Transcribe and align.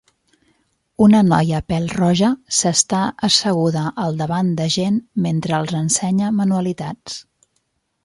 Una 1.07 1.19
noia 1.27 1.59
pèl-roja 1.73 2.31
s'està 2.61 3.03
asseguda 3.29 3.85
al 4.07 4.19
davant 4.25 4.53
de 4.63 4.69
gent 4.79 5.01
mentre 5.29 5.57
els 5.63 5.79
ensenya 5.85 6.35
manualitats. 6.43 7.25